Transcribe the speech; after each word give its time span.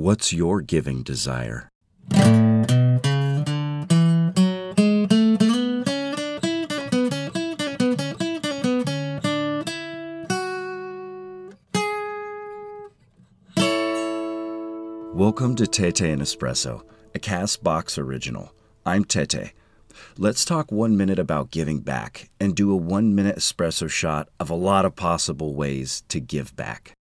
What's 0.00 0.32
your 0.32 0.62
giving 0.62 1.02
desire? 1.02 1.68
Welcome 15.12 15.54
to 15.56 15.66
Tete 15.66 16.00
and 16.00 16.22
Espresso, 16.22 16.80
a 17.14 17.18
Castbox 17.18 17.98
original. 17.98 18.54
I'm 18.86 19.04
Tete. 19.04 19.52
Let's 20.16 20.46
talk 20.46 20.72
one 20.72 20.96
minute 20.96 21.18
about 21.18 21.50
giving 21.50 21.80
back 21.80 22.30
and 22.40 22.56
do 22.56 22.72
a 22.72 22.76
one 22.76 23.14
minute 23.14 23.36
espresso 23.36 23.90
shot 23.90 24.30
of 24.40 24.48
a 24.48 24.54
lot 24.54 24.86
of 24.86 24.96
possible 24.96 25.54
ways 25.54 26.04
to 26.08 26.20
give 26.20 26.56
back. 26.56 26.94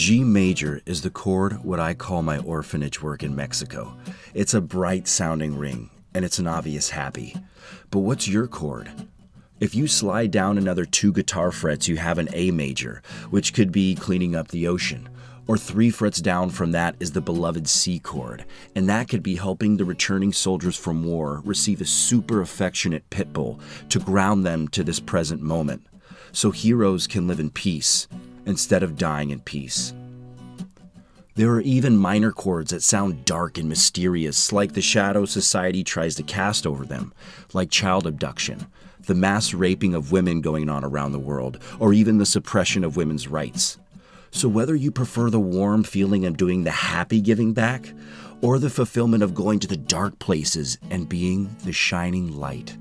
G 0.00 0.24
major 0.24 0.80
is 0.86 1.02
the 1.02 1.10
chord 1.10 1.62
what 1.62 1.78
I 1.78 1.92
call 1.92 2.22
my 2.22 2.38
orphanage 2.38 3.02
work 3.02 3.22
in 3.22 3.36
Mexico. 3.36 3.94
It's 4.32 4.54
a 4.54 4.60
bright 4.62 5.06
sounding 5.06 5.58
ring 5.58 5.90
and 6.14 6.24
it's 6.24 6.38
an 6.38 6.46
obvious 6.46 6.88
happy. 6.88 7.36
But 7.90 7.98
what's 7.98 8.26
your 8.26 8.46
chord? 8.46 8.90
If 9.60 9.74
you 9.74 9.86
slide 9.86 10.30
down 10.30 10.56
another 10.56 10.86
two 10.86 11.12
guitar 11.12 11.52
frets, 11.52 11.86
you 11.86 11.98
have 11.98 12.16
an 12.16 12.30
A 12.32 12.50
major, 12.50 13.02
which 13.28 13.52
could 13.52 13.72
be 13.72 13.94
cleaning 13.94 14.34
up 14.34 14.48
the 14.48 14.66
ocean. 14.68 15.06
Or 15.46 15.58
three 15.58 15.90
frets 15.90 16.22
down 16.22 16.48
from 16.48 16.72
that 16.72 16.96
is 16.98 17.12
the 17.12 17.20
beloved 17.20 17.68
C 17.68 17.98
chord, 17.98 18.46
and 18.74 18.88
that 18.88 19.06
could 19.10 19.22
be 19.22 19.36
helping 19.36 19.76
the 19.76 19.84
returning 19.84 20.32
soldiers 20.32 20.78
from 20.78 21.04
war 21.04 21.42
receive 21.44 21.82
a 21.82 21.84
super 21.84 22.40
affectionate 22.40 23.10
pit 23.10 23.34
bull 23.34 23.60
to 23.90 23.98
ground 23.98 24.46
them 24.46 24.66
to 24.68 24.82
this 24.82 24.98
present 24.98 25.42
moment, 25.42 25.86
so 26.32 26.52
heroes 26.52 27.06
can 27.06 27.28
live 27.28 27.38
in 27.38 27.50
peace 27.50 28.08
instead 28.50 28.82
of 28.82 28.98
dying 28.98 29.30
in 29.30 29.40
peace. 29.40 29.94
There 31.36 31.52
are 31.52 31.62
even 31.62 31.96
minor 31.96 32.32
chords 32.32 32.72
that 32.72 32.82
sound 32.82 33.24
dark 33.24 33.56
and 33.56 33.68
mysterious, 33.68 34.52
like 34.52 34.74
the 34.74 34.82
shadow 34.82 35.24
society 35.24 35.82
tries 35.82 36.16
to 36.16 36.22
cast 36.22 36.66
over 36.66 36.84
them, 36.84 37.14
like 37.54 37.70
child 37.70 38.06
abduction, 38.06 38.66
the 39.06 39.14
mass 39.14 39.54
raping 39.54 39.94
of 39.94 40.12
women 40.12 40.42
going 40.42 40.68
on 40.68 40.84
around 40.84 41.12
the 41.12 41.18
world, 41.18 41.58
or 41.78 41.94
even 41.94 42.18
the 42.18 42.26
suppression 42.26 42.84
of 42.84 42.96
women's 42.96 43.26
rights. 43.26 43.78
So, 44.32 44.48
whether 44.48 44.74
you 44.74 44.90
prefer 44.90 45.30
the 45.30 45.40
warm 45.40 45.82
feeling 45.82 46.26
of 46.26 46.36
doing 46.36 46.64
the 46.64 46.70
happy 46.70 47.20
giving 47.20 47.52
back, 47.52 47.92
or 48.42 48.58
the 48.58 48.68
fulfillment 48.68 49.22
of 49.22 49.34
going 49.34 49.60
to 49.60 49.66
the 49.66 49.76
dark 49.76 50.18
places 50.18 50.78
and 50.90 51.08
being 51.08 51.56
the 51.64 51.72
shining 51.72 52.36
light, 52.36 52.76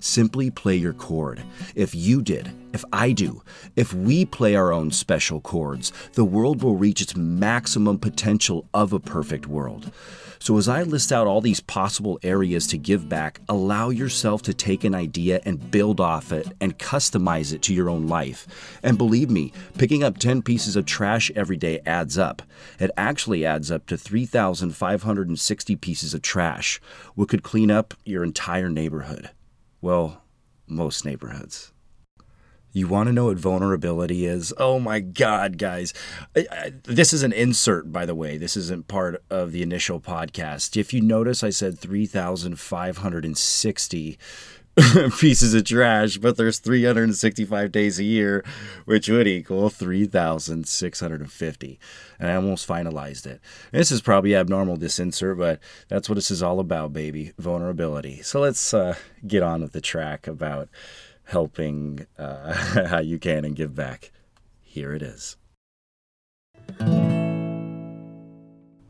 simply 0.00 0.50
play 0.50 0.76
your 0.76 0.92
chord. 0.92 1.42
If 1.74 1.94
you 1.94 2.22
did, 2.22 2.52
if 2.72 2.84
I 2.92 3.12
do, 3.12 3.42
if 3.76 3.94
we 3.94 4.24
play 4.24 4.54
our 4.54 4.72
own 4.72 4.90
special 4.90 5.40
chords, 5.40 5.92
the 6.12 6.24
world 6.24 6.62
will 6.62 6.76
reach 6.76 7.00
its 7.00 7.16
maximum 7.16 7.98
potential 7.98 8.68
of 8.74 8.92
a 8.92 9.00
perfect 9.00 9.46
world. 9.46 9.90
So, 10.40 10.56
as 10.56 10.68
I 10.68 10.82
list 10.82 11.10
out 11.12 11.26
all 11.26 11.40
these 11.40 11.60
possible 11.60 12.18
areas 12.22 12.66
to 12.68 12.78
give 12.78 13.08
back, 13.08 13.40
allow 13.48 13.90
yourself 13.90 14.42
to 14.42 14.54
take 14.54 14.84
an 14.84 14.94
idea 14.94 15.40
and 15.44 15.70
build 15.70 16.00
off 16.00 16.30
it 16.30 16.46
and 16.60 16.78
customize 16.78 17.52
it 17.52 17.62
to 17.62 17.74
your 17.74 17.90
own 17.90 18.06
life. 18.06 18.46
And 18.82 18.96
believe 18.96 19.30
me, 19.30 19.52
picking 19.76 20.04
up 20.04 20.18
10 20.18 20.42
pieces 20.42 20.76
of 20.76 20.86
trash 20.86 21.32
every 21.34 21.56
day 21.56 21.80
adds 21.84 22.16
up. 22.16 22.42
It 22.78 22.92
actually 22.96 23.44
adds 23.44 23.70
up 23.70 23.86
to 23.86 23.96
3,560 23.96 25.76
pieces 25.76 26.14
of 26.14 26.22
trash, 26.22 26.80
what 27.14 27.28
could 27.28 27.42
clean 27.42 27.70
up 27.70 27.94
your 28.04 28.22
entire 28.22 28.68
neighborhood. 28.68 29.30
Well, 29.80 30.22
most 30.66 31.04
neighborhoods. 31.04 31.72
You 32.72 32.86
want 32.86 33.06
to 33.06 33.12
know 33.12 33.26
what 33.26 33.38
vulnerability 33.38 34.26
is? 34.26 34.52
Oh 34.58 34.78
my 34.78 35.00
God, 35.00 35.56
guys. 35.56 35.94
I, 36.36 36.46
I, 36.52 36.72
this 36.84 37.14
is 37.14 37.22
an 37.22 37.32
insert, 37.32 37.90
by 37.90 38.04
the 38.04 38.14
way. 38.14 38.36
This 38.36 38.56
isn't 38.56 38.88
part 38.88 39.22
of 39.30 39.52
the 39.52 39.62
initial 39.62 40.00
podcast. 40.00 40.76
If 40.76 40.92
you 40.92 41.00
notice, 41.00 41.42
I 41.42 41.48
said 41.50 41.78
3,560 41.78 44.18
pieces 45.18 45.54
of 45.54 45.64
trash, 45.64 46.18
but 46.18 46.36
there's 46.36 46.58
365 46.58 47.72
days 47.72 47.98
a 47.98 48.04
year, 48.04 48.44
which 48.84 49.08
would 49.08 49.26
equal 49.26 49.70
3,650. 49.70 51.80
And 52.18 52.30
I 52.30 52.34
almost 52.34 52.68
finalized 52.68 53.26
it. 53.26 53.40
This 53.72 53.90
is 53.90 54.00
probably 54.00 54.36
abnormal, 54.36 54.76
this 54.76 54.98
insert, 54.98 55.38
but 55.38 55.60
that's 55.88 56.08
what 56.08 56.14
this 56.14 56.30
is 56.30 56.42
all 56.42 56.60
about, 56.60 56.92
baby 56.92 57.32
vulnerability. 57.38 58.22
So 58.22 58.40
let's 58.40 58.74
uh, 58.74 58.96
get 59.26 59.42
on 59.42 59.62
with 59.62 59.72
the 59.72 59.80
track 59.80 60.26
about 60.26 60.68
helping 61.24 62.06
uh, 62.18 62.52
how 62.86 63.00
you 63.00 63.18
can 63.18 63.44
and 63.44 63.56
give 63.56 63.74
back. 63.74 64.12
Here 64.62 64.92
it 64.92 65.02
is. 65.02 65.36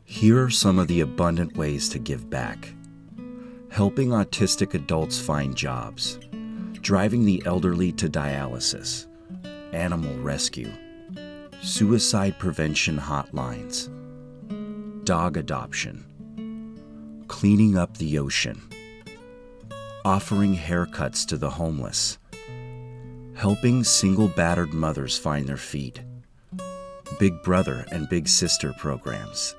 Here 0.04 0.42
are 0.42 0.50
some 0.50 0.78
of 0.78 0.88
the 0.88 1.00
abundant 1.00 1.56
ways 1.56 1.88
to 1.90 1.98
give 1.98 2.28
back 2.28 2.74
helping 3.78 4.08
autistic 4.08 4.74
adults 4.74 5.20
find 5.20 5.54
jobs, 5.54 6.18
driving 6.80 7.24
the 7.24 7.40
elderly 7.46 7.92
to 7.92 8.08
dialysis, 8.08 9.06
animal 9.72 10.12
rescue, 10.18 10.72
suicide 11.62 12.36
prevention 12.40 12.98
hotlines, 12.98 13.88
dog 15.04 15.36
adoption, 15.36 16.04
cleaning 17.28 17.78
up 17.78 17.96
the 17.98 18.18
ocean, 18.18 18.60
offering 20.04 20.56
haircuts 20.56 21.24
to 21.24 21.36
the 21.36 21.50
homeless 21.50 22.18
helping 23.36 23.84
single 23.84 24.26
battered 24.26 24.74
mothers 24.74 25.16
find 25.16 25.46
their 25.46 25.56
feet, 25.56 26.02
Big 27.20 27.40
Brother 27.44 27.84
and 27.92 28.08
Big 28.08 28.26
Sister 28.26 28.74
programs, 28.76 29.54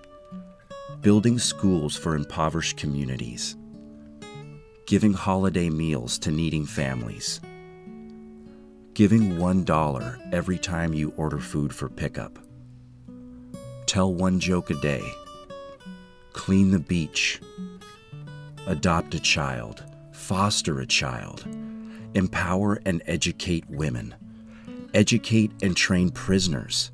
building 0.99 1.39
schools 1.39 1.95
for 1.95 2.17
impoverished 2.17 2.75
communities, 2.75 3.55
giving 4.89 5.13
holiday 5.13 5.69
meals 5.69 6.17
to 6.17 6.31
needing 6.31 6.65
families, 6.65 7.39
giving 8.95 9.37
$1 9.37 10.33
every 10.33 10.57
time 10.57 10.95
you 10.95 11.13
order 11.15 11.37
food 11.37 11.71
for 11.71 11.87
pickup, 11.87 12.39
tell 13.85 14.11
one 14.11 14.39
joke 14.39 14.71
a 14.71 14.73
day, 14.81 15.03
clean 16.33 16.71
the 16.71 16.79
beach, 16.79 17.39
adopt 18.65 19.13
a 19.13 19.19
child, 19.19 19.83
foster 20.11 20.79
a 20.79 20.87
child. 20.87 21.45
Empower 22.15 22.81
and 22.87 23.03
educate 23.05 23.69
women, 23.69 24.15
educate 24.95 25.51
and 25.61 25.77
train 25.77 26.09
prisoners, 26.09 26.89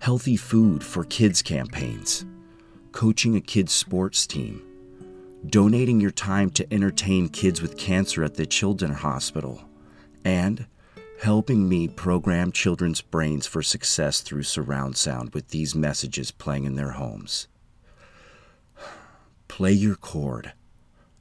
healthy 0.00 0.36
food 0.36 0.82
for 0.82 1.04
kids 1.04 1.42
campaigns, 1.42 2.24
coaching 2.90 3.36
a 3.36 3.40
kids 3.40 3.72
sports 3.72 4.26
team, 4.26 4.60
donating 5.46 6.00
your 6.00 6.10
time 6.10 6.50
to 6.50 6.72
entertain 6.72 7.28
kids 7.28 7.62
with 7.62 7.78
cancer 7.78 8.22
at 8.22 8.34
the 8.34 8.46
children's 8.46 8.98
hospital, 8.98 9.62
and 10.24 10.66
helping 11.20 11.68
me 11.68 11.88
program 11.88 12.52
children's 12.52 13.00
brains 13.00 13.46
for 13.46 13.62
success 13.62 14.20
through 14.20 14.42
surround 14.42 14.96
sound 14.96 15.34
with 15.34 15.48
these 15.48 15.74
messages 15.74 16.30
playing 16.30 16.64
in 16.64 16.76
their 16.76 16.92
homes. 16.92 17.48
Play 19.48 19.72
your 19.72 19.96
chord. 19.96 20.52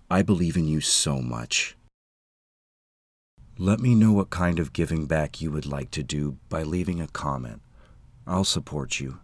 I 0.09 0.21
believe 0.21 0.55
in 0.55 0.67
you 0.67 0.81
so 0.81 1.21
much. 1.21 1.75
Let 3.57 3.79
me 3.79 3.93
know 3.93 4.13
what 4.13 4.29
kind 4.29 4.57
of 4.57 4.71
giving 4.71 5.05
back 5.05 5.41
you 5.41 5.51
would 5.51 5.65
like 5.65 5.91
to 5.91 6.03
do 6.03 6.37
by 6.47 6.63
leaving 6.63 7.01
a 7.01 7.07
comment. 7.07 7.61
I'll 8.25 8.45
support 8.45 8.99
you. 8.99 9.19